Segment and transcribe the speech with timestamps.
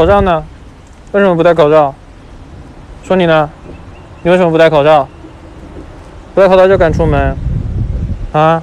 [0.00, 0.42] 口罩呢？
[1.12, 1.94] 为什么不戴口罩？
[3.04, 3.50] 说你呢？
[4.22, 5.06] 你为什么不戴口罩？
[6.34, 7.36] 不戴口罩就敢出门？
[8.32, 8.62] 啊？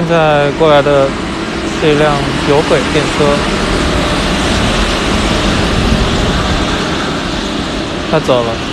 [0.00, 1.06] 现在过来的
[1.78, 2.10] 是一辆
[2.48, 3.24] 有轨电车，
[8.10, 8.69] 他走了。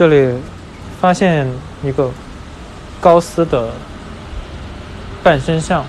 [0.00, 0.34] 这里
[0.98, 1.46] 发现
[1.82, 2.10] 一个
[3.02, 3.68] 高斯的
[5.22, 5.84] 半身像，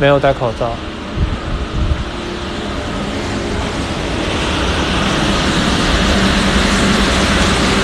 [0.00, 0.70] 没有戴口罩。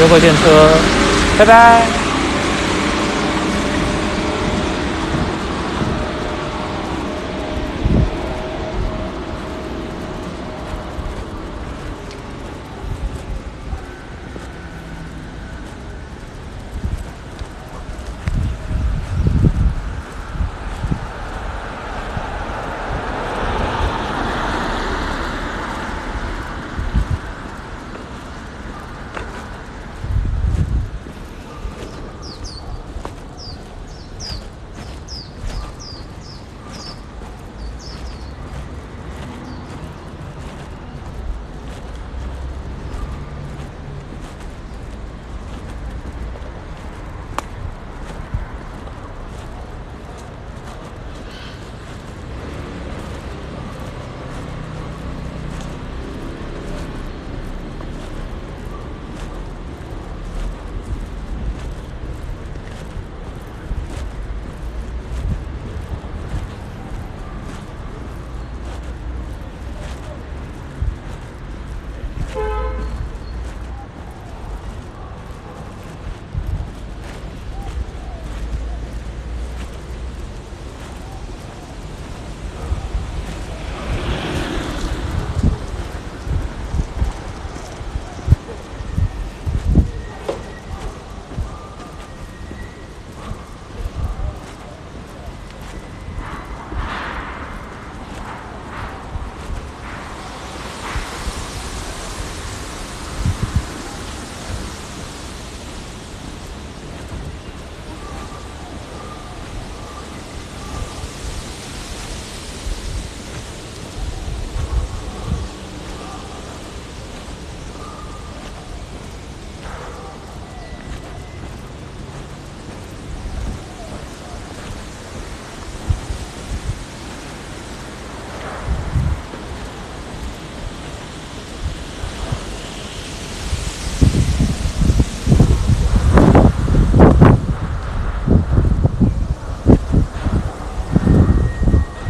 [0.01, 0.71] 优惠电车，
[1.39, 2.08] 拜拜。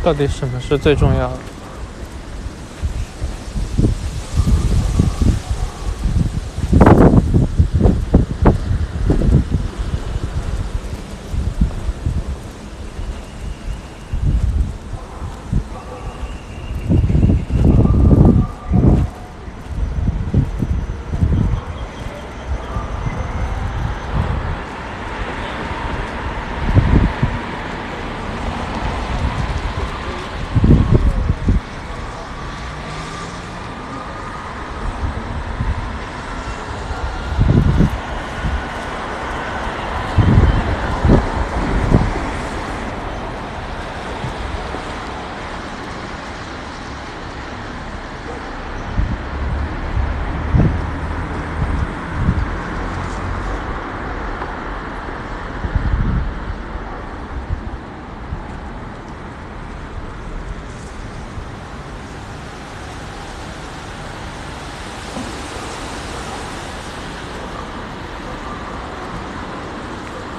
[0.08, 1.38] 到底什么是最重要的？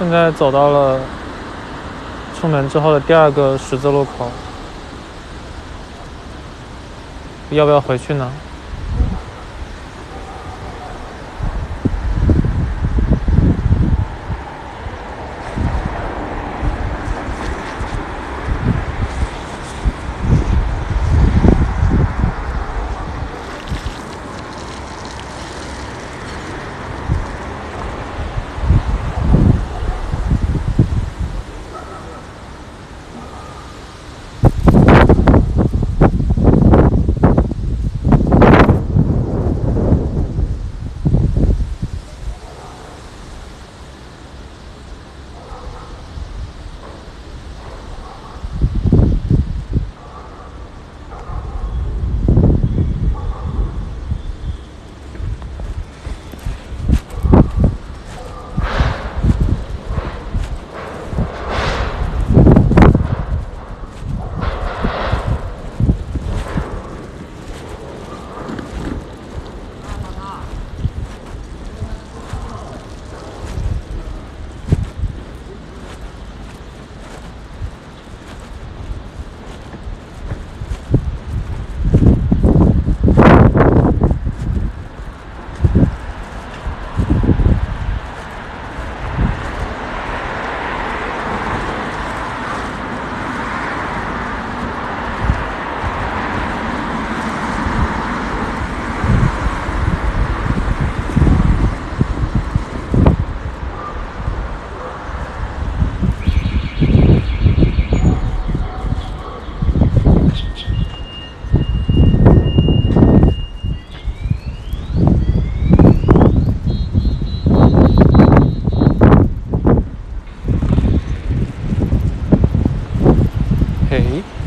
[0.10, 1.00] 现在走到了
[2.36, 4.32] 出门之后的第二个十字路口，
[7.52, 8.28] 要不要回去呢？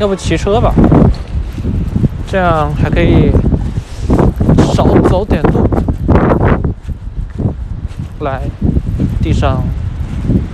[0.03, 0.73] 要不骑车吧，
[2.27, 3.31] 这样还可以
[4.75, 5.65] 少走点路。
[8.19, 8.41] 来，
[9.21, 9.63] 地上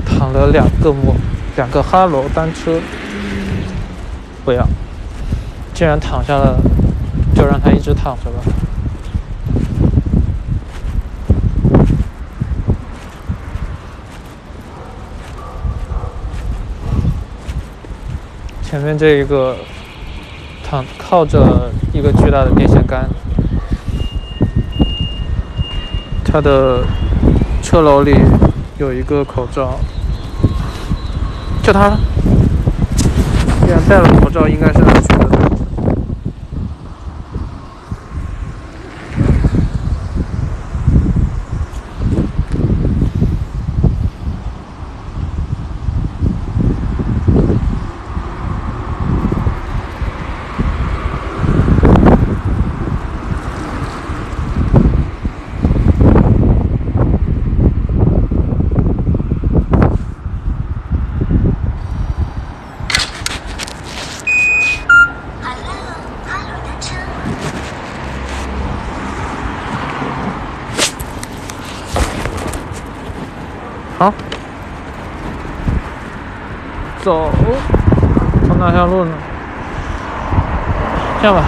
[0.06, 1.16] 躺了两个摩，
[1.56, 2.80] 两个哈罗单车。
[4.46, 4.64] 不要，
[5.74, 6.60] 既然躺下了，
[7.34, 8.39] 就让它一直躺着吧。
[18.70, 19.56] 前面这一个
[20.64, 23.10] 躺靠着一个巨大的电线杆，
[26.24, 26.84] 他的
[27.64, 28.16] 车楼里
[28.78, 29.80] 有一个口罩，
[31.64, 31.98] 就他，
[33.66, 35.30] 既然戴了口罩，应该是安全的。
[74.00, 74.14] 好，
[77.04, 77.30] 走，
[78.48, 79.12] 走哪条路呢？
[81.22, 81.44] 这样吧，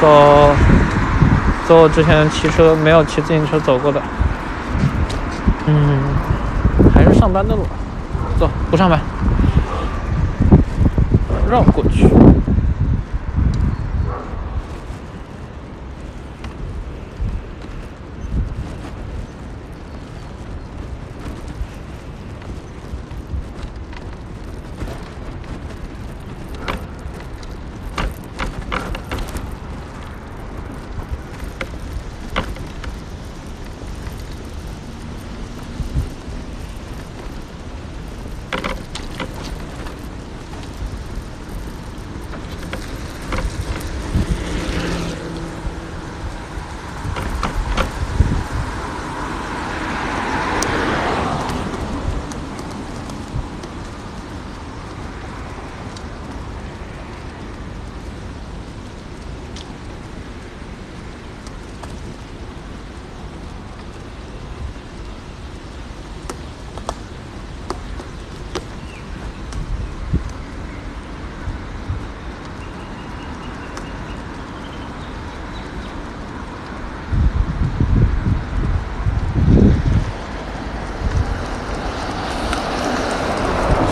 [0.00, 0.06] 走，
[1.66, 4.00] 走我之前骑车没有骑自行车走过的，
[5.66, 5.98] 嗯，
[6.94, 7.66] 还是上班的路，
[8.38, 9.00] 走，不上班，
[11.50, 12.08] 绕过去。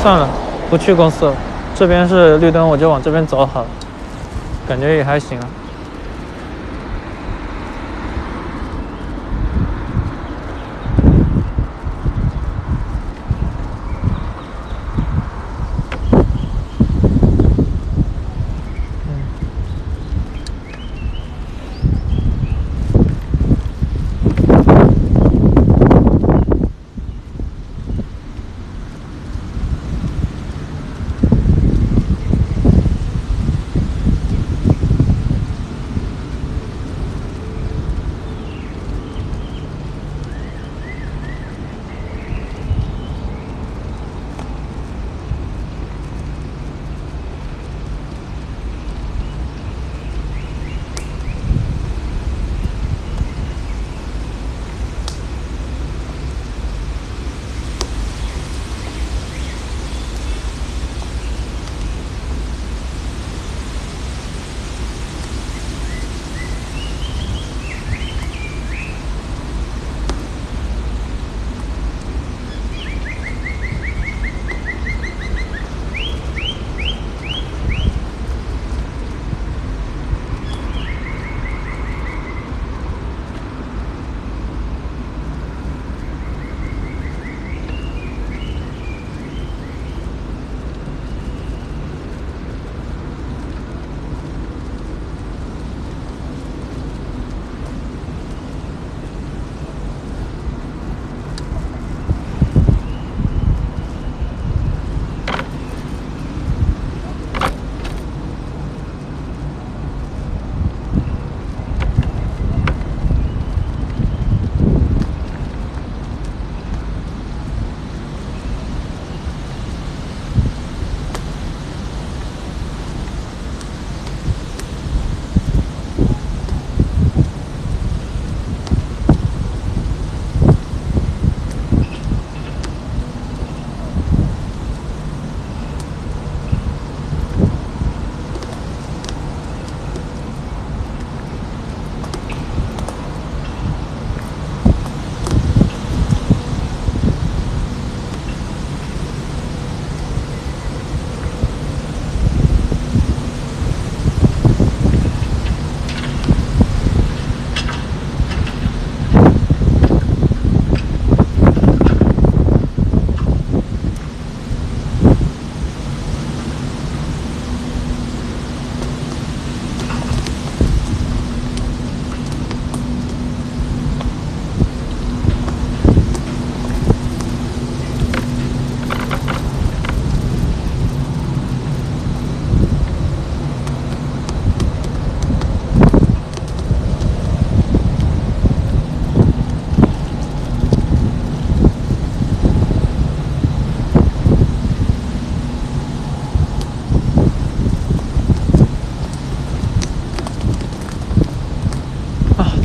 [0.05, 0.29] 算了，
[0.69, 1.33] 不去公司了。
[1.75, 3.67] 这边是绿灯，我就往这边走好了。
[4.69, 5.49] 感觉也还行啊。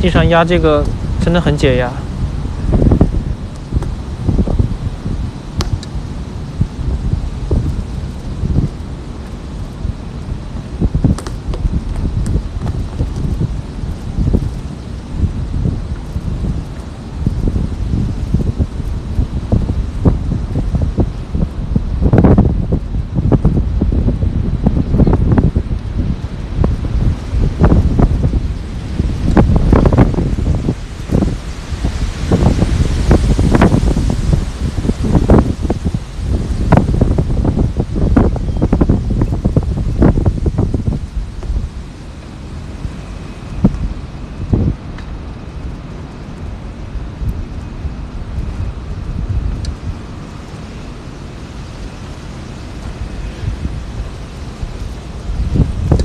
[0.00, 0.82] 地上压这个
[1.22, 1.90] 真的很解压。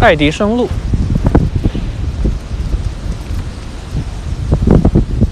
[0.05, 0.69] 爱迪生路，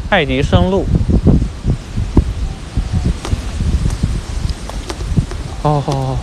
[0.09, 0.83] 爱迪生路。
[5.61, 6.17] 哦。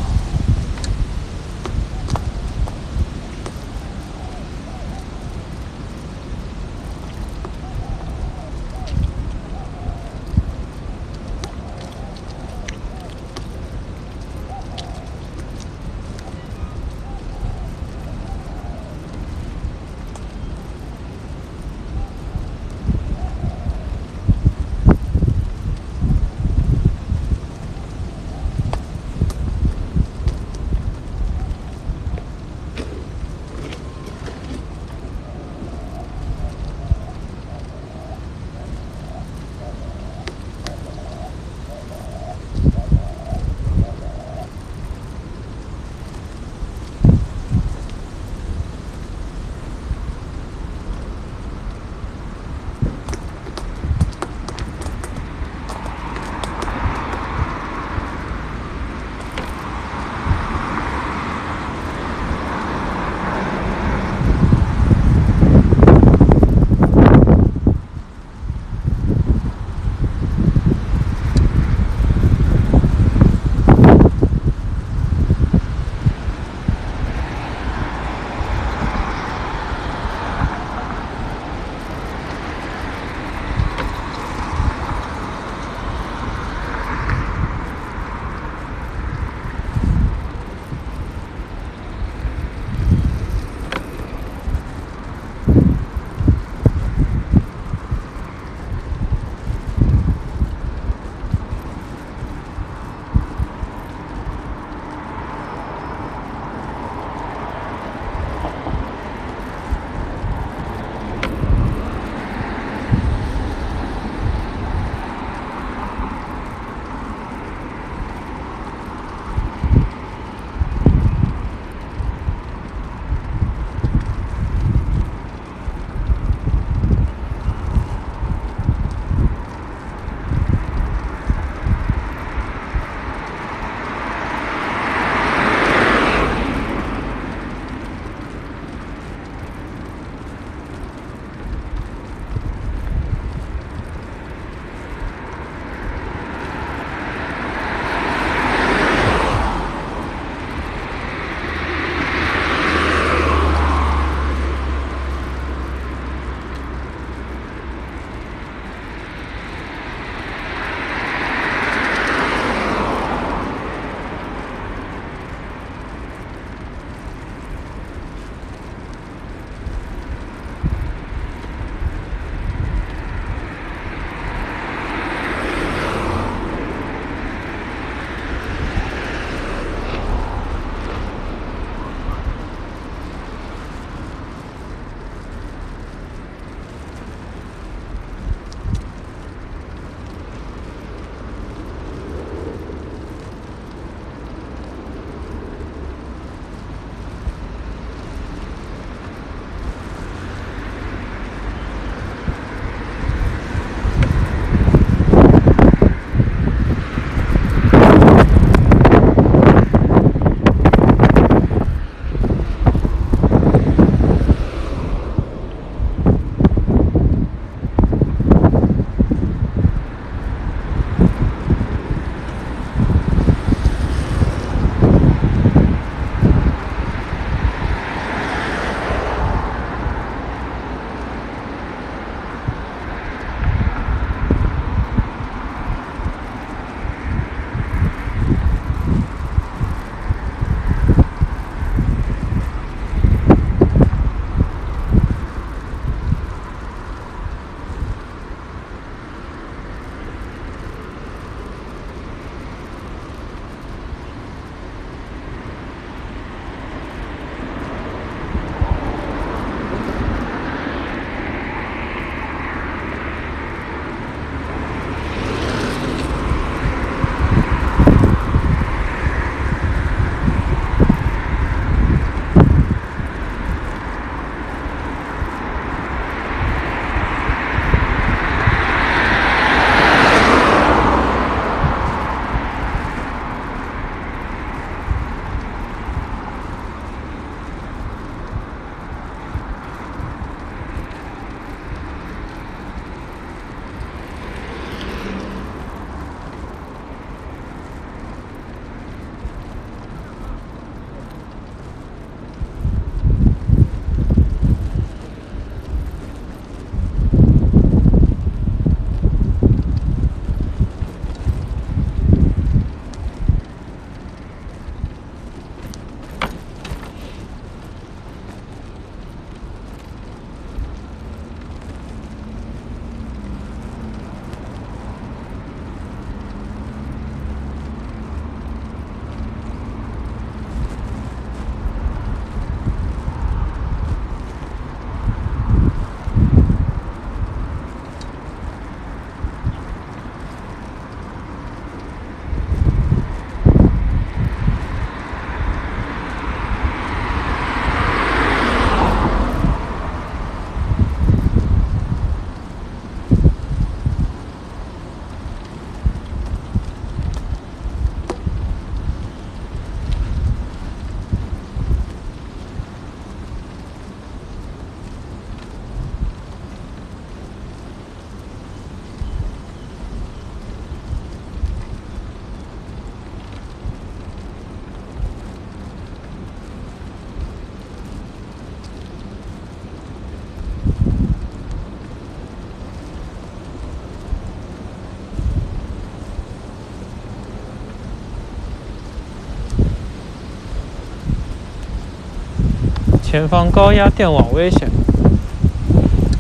[393.11, 394.71] 前方高压电网危险！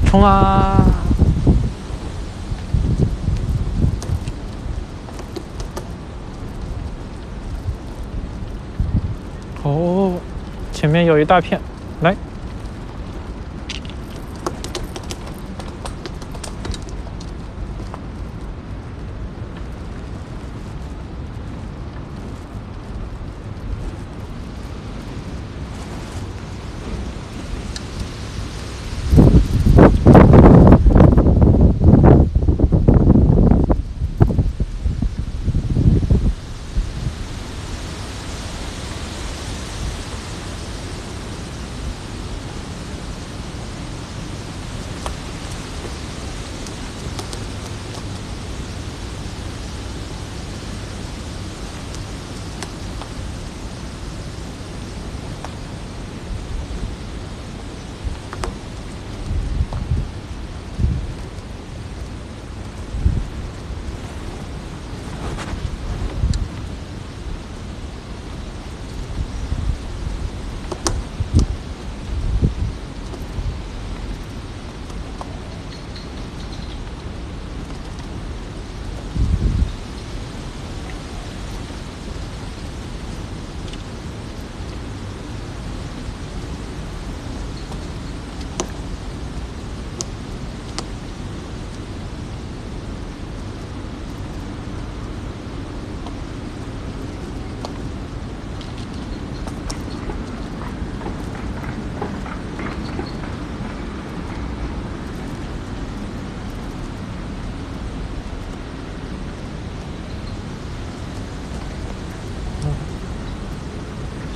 [0.07, 0.85] 冲啊！
[9.63, 10.15] 哦，
[10.73, 11.61] 前面有一大片，
[12.03, 12.17] 来。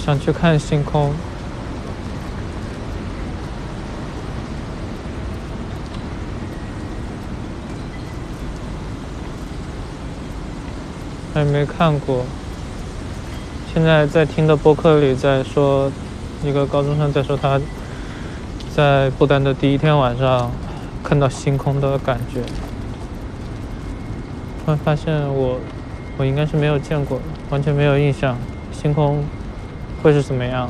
[0.04, 1.14] 想去看星空，
[11.32, 12.26] 还没看过。
[13.72, 15.90] 现在在听的播客里在说，
[16.44, 17.58] 一个高中生在说他
[18.76, 20.50] 在不丹的第一天晚上
[21.02, 22.42] 看到星空的感觉。
[24.62, 25.58] 突然发现我，
[26.18, 28.36] 我应该是没有见过，完全没有印象，
[28.70, 29.24] 星空。
[30.04, 30.68] 会是怎么样？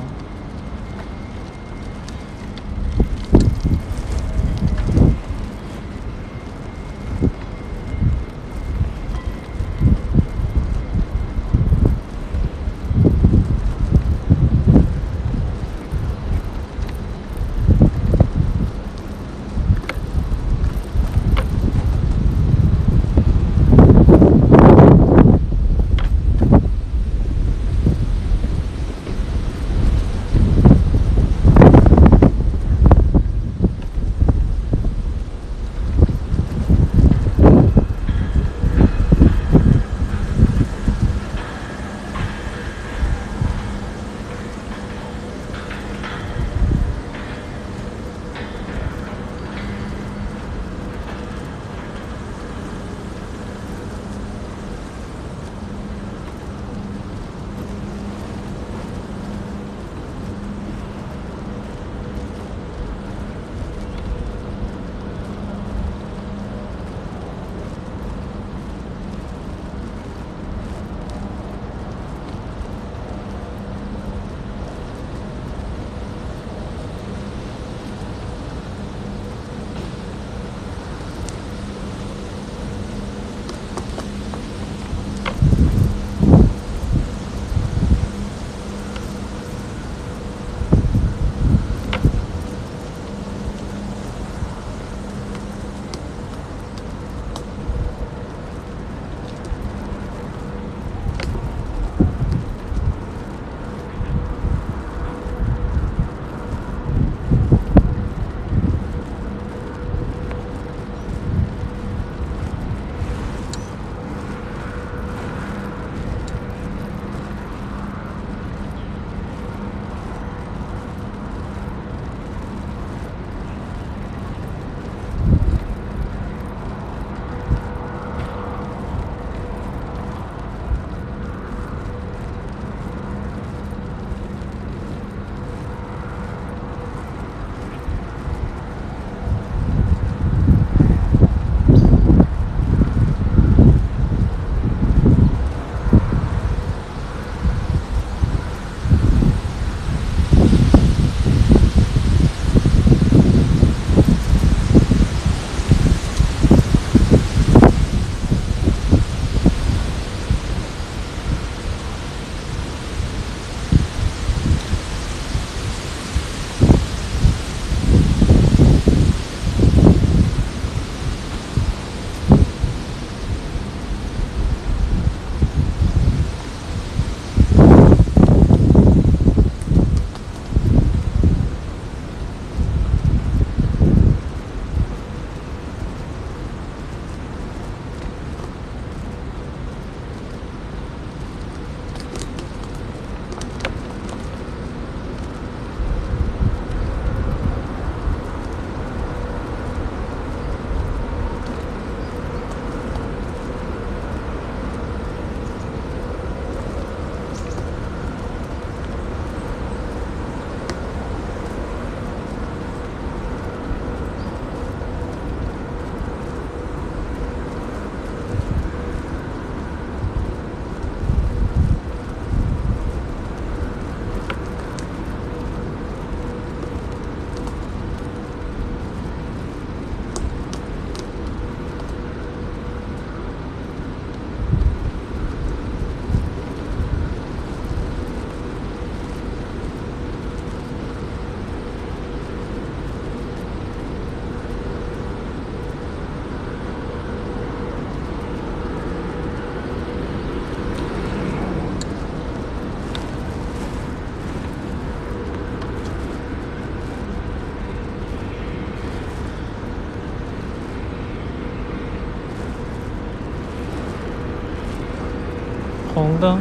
[266.25, 266.39] 灯，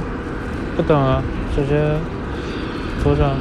[0.78, 1.22] 不等了，
[1.54, 1.76] 直接
[3.04, 3.32] 左转。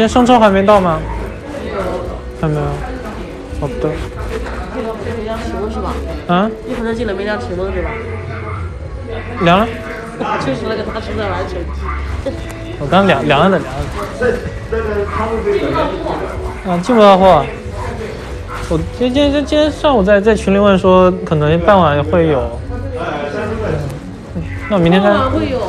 [0.00, 0.98] 今天生抽还没到吗？
[2.40, 2.62] 还没有。
[3.60, 3.74] 好的。
[4.74, 5.92] 这个没量体温是吧？
[6.26, 6.50] 啊？
[6.66, 7.90] 一会儿进来没量体温对吧？
[9.42, 9.66] 凉了。
[10.40, 12.32] 就是那个大叔在玩手机。
[12.78, 14.32] 我刚量量了的，量了
[16.64, 16.70] 的。
[16.70, 17.44] 啊，进不到货。
[18.70, 22.58] 我今今今今天上午在在群里问说，可能傍晚会有。
[24.70, 25.12] 那我明天看。
[25.12, 25.59] 傍晚会有。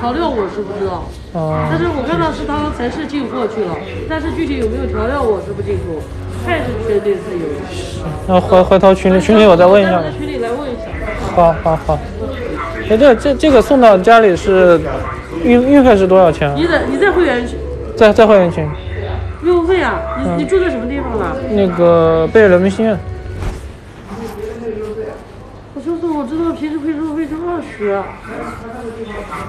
[0.00, 1.04] 调料，我是不知道。
[1.34, 1.68] 哦。
[1.70, 3.76] 但是我看到是他才是进货去了，
[4.08, 6.00] 但是具体有没有调料我是不清楚。
[6.42, 7.44] 菜是绝对是有。
[8.26, 10.00] 那回回头群里群里我再问一下。
[10.00, 10.88] 在群里来问一下。
[11.36, 11.98] 好好好。
[12.88, 14.80] 哎，这这这个送到家里是
[15.44, 16.50] 运运费是多少钱？
[16.56, 17.58] 你在你在会员群？
[17.94, 18.66] 在在会员群。
[19.44, 20.00] 运费啊？
[20.36, 21.36] 你你住在什么地方呢？
[21.50, 22.98] 那个贝尔人民心愿。
[25.74, 28.00] 我就是我知道平时配送费是二十。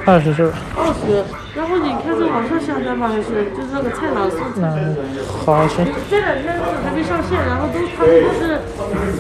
[0.06, 0.58] 二十是吧？
[0.76, 1.24] 二十，
[1.56, 3.08] 然后你看在网上下单吗？
[3.08, 4.68] 还是就是那个菜鸟送菜？
[4.76, 4.98] 嗯，
[5.46, 5.86] 好行。
[6.10, 8.60] 这两天是还没上线，然后都他们都是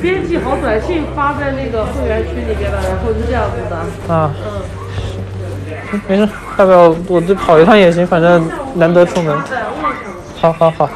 [0.01, 4.13] 编辑好短信发在那个会员区里边的，然后是这样子的。
[4.13, 4.31] 啊。
[4.43, 6.01] 嗯。
[6.07, 6.27] 没事，
[6.57, 9.37] 要不要我就跑一趟也行，反正难得出门。
[10.39, 10.89] 好好好。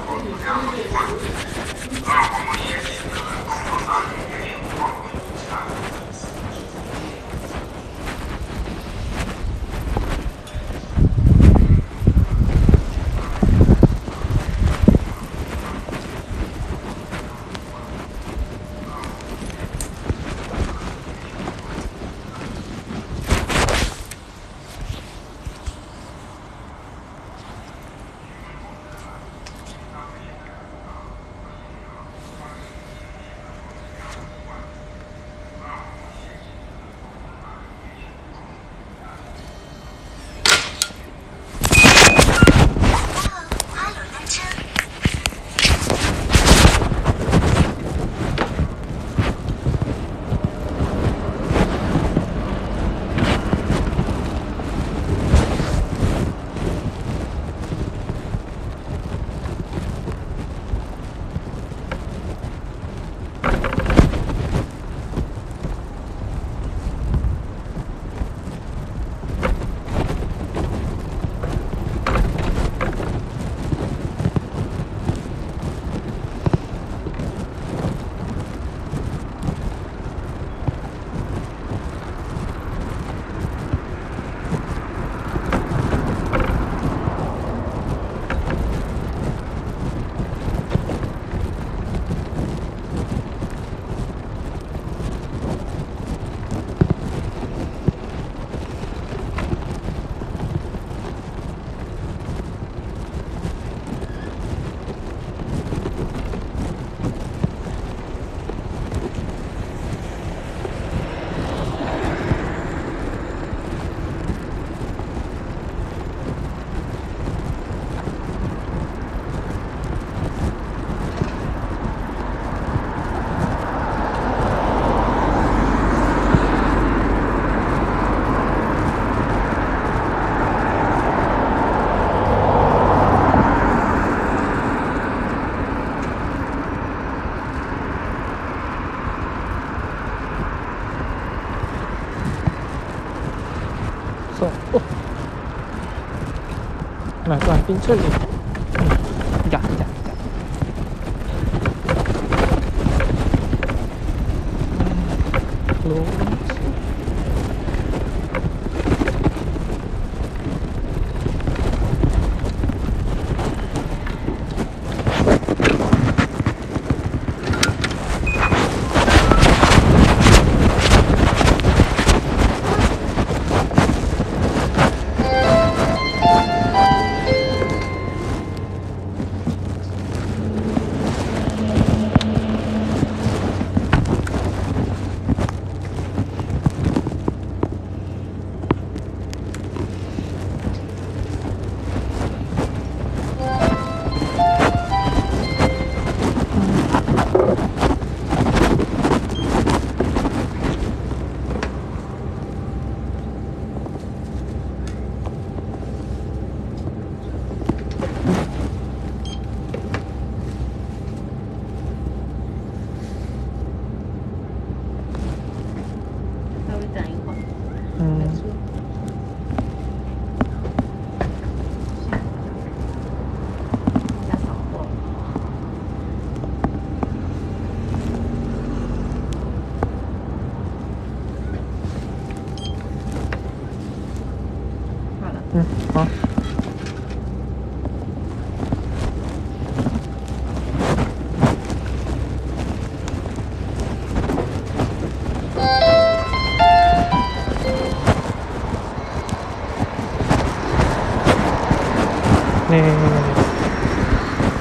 [147.67, 148.24] 민철님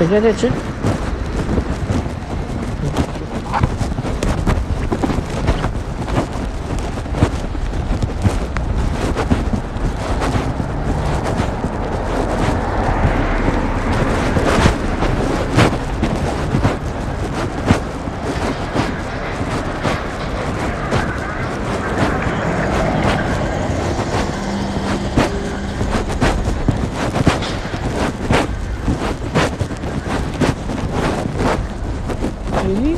[0.07, 0.51] 回家再吃。
[32.67, 32.97] 咦，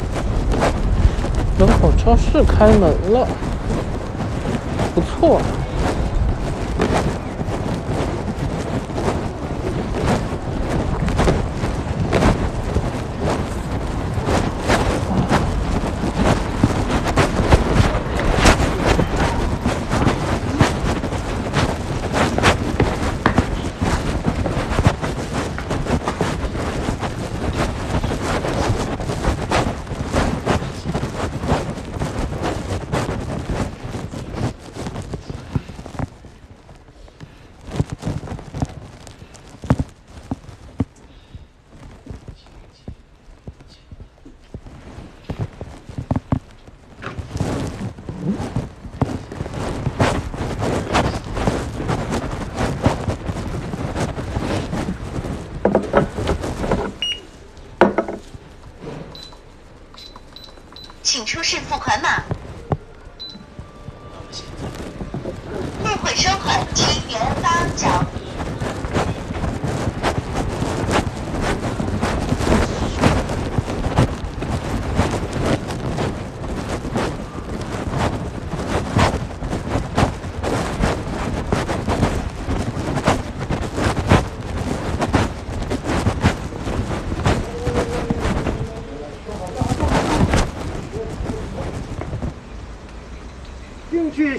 [1.59, 1.69] 门
[2.37, 3.27] 是开门了，
[4.95, 5.41] 不错。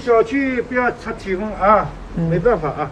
[0.08, 1.86] 小区不要测体温啊，
[2.16, 2.89] 没办法啊。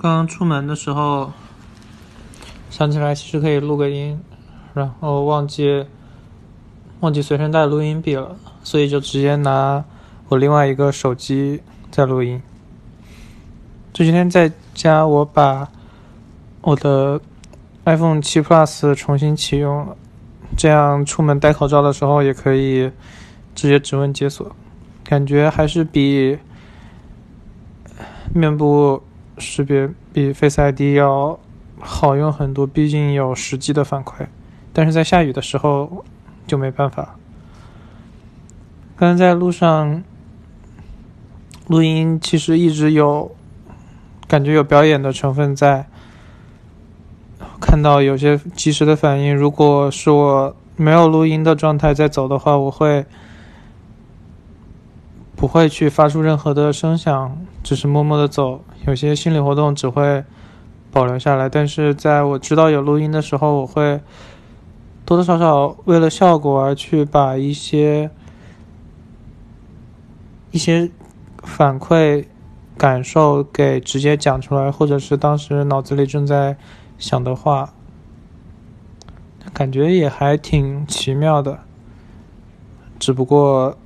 [0.00, 1.32] 刚刚出门的时候
[2.70, 4.20] 想起来，其实可以录个音，
[4.72, 5.84] 然后忘记
[7.00, 9.84] 忘记随身带录音笔了，所以就直接拿
[10.28, 12.40] 我另外一个手机在录音。
[13.92, 15.68] 这几天在家，我把
[16.60, 17.20] 我的
[17.84, 19.96] iPhone 七 Plus 重新启用了，
[20.56, 22.92] 这样出门戴口罩的时候也可以
[23.52, 24.54] 直接指纹解锁，
[25.02, 26.38] 感觉还是比
[28.32, 29.02] 面部
[29.38, 31.38] 识别比 Face ID 要
[31.80, 34.26] 好用很多，毕竟有实际的反馈。
[34.72, 36.04] 但是在下雨的时候
[36.46, 37.16] 就没办法。
[38.96, 40.02] 刚才在路上
[41.66, 43.30] 录音，其实一直有
[44.26, 45.86] 感觉有表演的成分在。
[47.60, 53.04] 看到有些及时的反应，如果是我没有录音的状态在走的话，我会
[55.38, 58.64] 不会去发出任何的声响，只是默默的走。
[58.86, 60.24] 有些心理活动只会
[60.90, 64.00] 保留下来，但是在我知道有录音的时候，我会
[65.06, 68.10] 多多少少为了效果而去把一些
[70.50, 70.90] 一些
[71.44, 72.24] 反馈
[72.76, 76.56] 感受给直接讲出来，或者是当时脑子里正在。
[76.98, 77.74] 想的话，
[79.52, 81.60] 感觉也还挺奇妙的，
[82.98, 83.78] 只不过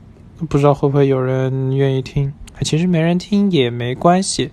[0.48, 2.32] 不知道会不会有人愿意听。
[2.62, 4.51] 其实没人听也没关系，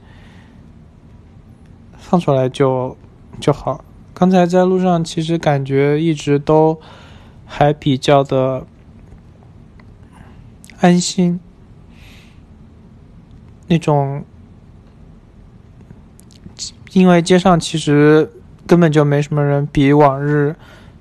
[1.97, 2.97] 放出来就
[3.39, 3.83] 就好。
[4.13, 6.79] 刚才在路上，其实感觉一直都
[7.45, 8.65] 还比较的
[10.79, 11.39] 安心，
[13.67, 14.23] 那种，
[16.93, 18.31] 因为街上其实。
[18.67, 20.55] 根本就没什么人，比往日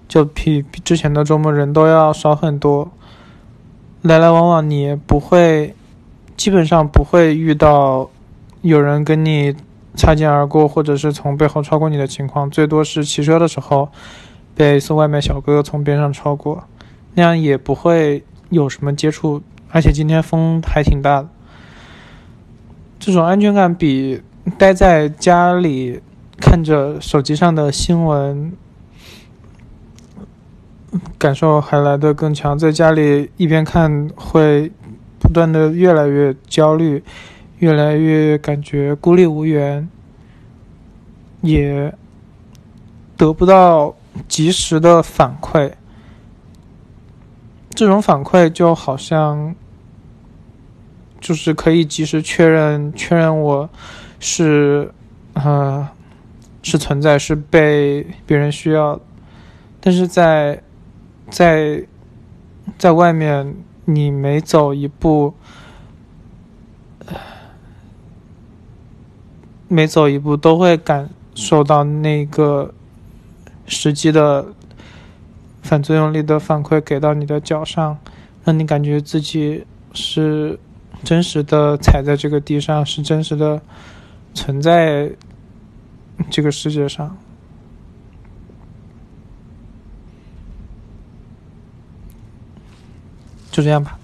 [0.08, 2.90] 就比之前的周末人都要少很多。
[4.02, 5.74] 来来往往，你不会，
[6.36, 8.08] 基本上不会遇到
[8.62, 9.54] 有人跟你
[9.94, 12.50] 擦肩而过，或者是从背后超过你的情况。
[12.50, 13.88] 最多是骑车的时候
[14.54, 16.64] 被送外卖小哥从边上超过，
[17.14, 19.42] 那样也不会有什么接触。
[19.70, 21.28] 而且今天风还挺大的，
[22.98, 24.22] 这种安全感比
[24.56, 26.00] 待在家里。
[26.40, 28.52] 看着手机上的新闻，
[31.18, 32.58] 感受还来得更强。
[32.58, 34.70] 在家里一边看，会
[35.18, 37.02] 不断的越来越焦虑，
[37.58, 39.88] 越来越感觉孤立无援，
[41.40, 41.94] 也
[43.16, 43.94] 得不到
[44.26, 45.72] 及时的反馈。
[47.70, 49.54] 这种反馈就好像，
[51.20, 53.68] 就是可以及时确认确认我
[54.18, 54.92] 是
[55.34, 55.92] 啊。
[56.60, 59.00] 是存在，是被别人需要，
[59.80, 60.60] 但是在，
[61.30, 61.84] 在，
[62.78, 65.34] 在外面，你每走一步，
[69.68, 72.72] 每走一步都会感受到那个
[73.66, 74.46] 实际的
[75.62, 77.98] 反作用力的反馈给到你的脚上，
[78.44, 80.58] 让你感觉自己是
[81.04, 83.60] 真实的踩在这个地上，是真实的
[84.34, 85.12] 存在。
[86.30, 87.16] 这个世界上，
[93.58, 93.98] 就这样吧。